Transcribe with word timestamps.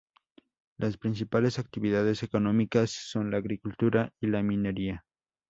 Las 0.79 0.97
principales 0.97 1.59
actividades 1.59 2.23
económicas 2.23 2.89
son 2.89 3.29
la 3.29 3.37
agricultura 3.37 4.11
y 4.19 4.25
la 4.29 4.41
minería. 4.41 5.05